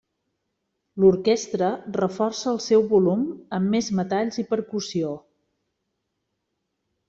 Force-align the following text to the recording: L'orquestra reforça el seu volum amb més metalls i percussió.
L'orquestra 1.03 1.67
reforça 1.97 2.49
el 2.53 2.57
seu 2.69 2.87
volum 2.95 3.23
amb 3.61 3.75
més 3.77 3.93
metalls 4.01 4.43
i 4.45 4.49
percussió. 4.57 5.15